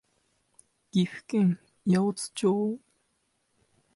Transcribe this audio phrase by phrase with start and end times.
[0.89, 2.79] 岐阜県八百津町